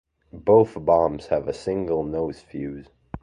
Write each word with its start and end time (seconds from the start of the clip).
Both 0.33 0.83
bombs 0.83 1.27
have 1.27 1.47
a 1.47 1.53
single 1.53 2.03
nose 2.03 2.39
fuze. 2.41 2.87